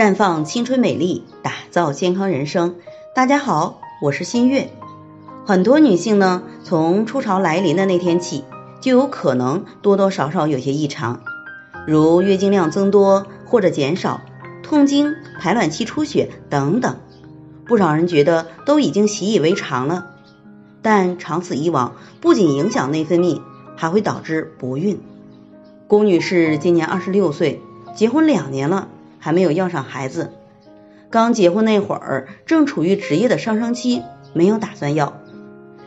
[0.00, 2.76] 绽放青春美丽，打造健康人生。
[3.14, 4.70] 大家好，我是新月。
[5.44, 8.44] 很多女性呢，从初潮来临的那天起，
[8.80, 11.20] 就有可能多多少少有些异常，
[11.86, 14.22] 如月经量增多或者减少、
[14.62, 16.96] 痛经、排卵期出血等等。
[17.66, 20.06] 不少人觉得都已经习以为常了，
[20.80, 23.42] 但长此以往，不仅影响内分泌，
[23.76, 24.98] 还会导致不孕。
[25.86, 27.60] 龚女士今年二十六岁，
[27.94, 28.88] 结婚两年了，
[29.20, 30.32] 还没有要上孩子。
[31.10, 34.02] 刚结婚那会儿，正处于职业的上升期，
[34.32, 35.20] 没有打算要。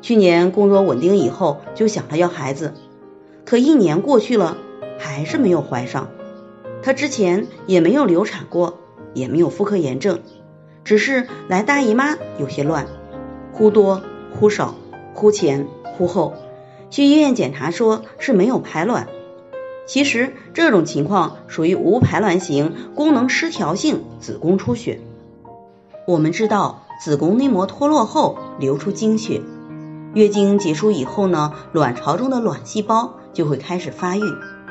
[0.00, 2.74] 去年工作稳定以后，就想着要孩子，
[3.44, 4.56] 可一年过去了，
[4.98, 6.08] 还是没有怀上。
[6.82, 8.78] 她之前也没有流产过，
[9.14, 10.20] 也没有妇科炎症。
[10.84, 12.86] 只是来大姨妈有些乱，
[13.52, 14.02] 忽多
[14.38, 14.74] 忽少，
[15.14, 16.34] 忽前忽后。
[16.90, 19.08] 去医院检查说是没有排卵，
[19.86, 25.00] 其实这种情况属于无排卵型功能失调性子宫出血。
[26.06, 29.40] 我们知道子宫内膜脱落后流出经血，
[30.12, 34.22] 月经结束以后呢，卵巢中的卵细胞就会开始发育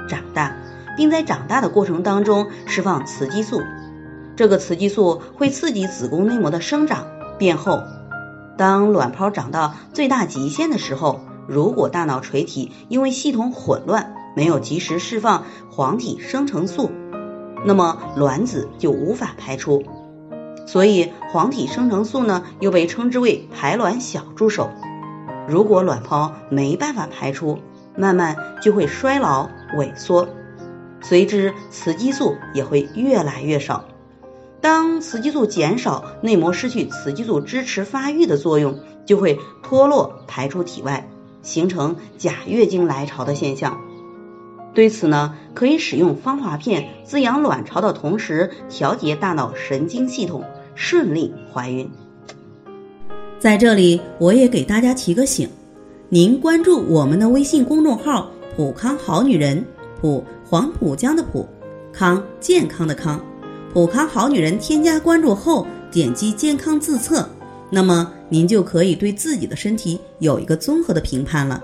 [0.10, 0.56] 长大，
[0.98, 3.62] 并在长大的过程当中释放雌激素。
[4.36, 7.08] 这个雌激素会刺激子宫内膜的生长
[7.38, 7.82] 变厚，
[8.58, 16.92] 当卵泡长到最大极限的时候，如果大脑垂体因为系统混乱没有及时释放黄体生成素，
[17.66, 19.84] 那么卵子就无法排出。
[20.68, 24.70] 所以黄体生成素呢又被称之为排卵小助手。
[25.48, 27.60] 如果卵泡没办法排出，
[27.96, 29.48] 慢慢就会衰老
[29.78, 30.28] 萎缩，
[31.02, 33.86] 随之雌激素也会越来越少。
[34.60, 41.08] 当雌激素减少，内膜失去雌激素支持发育的作用，就会脱落排出体外，
[41.44, 43.80] 形成假月经来潮的现象。
[44.76, 50.44] 对此呢，可以使用芳华片滋养卵巢的同时，调节大脑神经系统，
[50.76, 51.90] 顺利怀孕。
[53.40, 55.48] 在这里，我也给大家提个醒：
[56.10, 59.64] 您关注我们的微信公众号“普康好女人”，
[60.02, 61.48] 普黄浦江的浦，
[61.94, 63.24] 康健康的康。
[63.74, 67.28] 普康好女人添加关注后，点击健康自测，
[67.70, 71.64] 那么您就可以对自己的身体有一个综合的评判了。